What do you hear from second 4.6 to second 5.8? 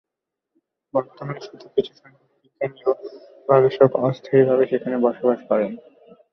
সেখানে বসবাস করেন।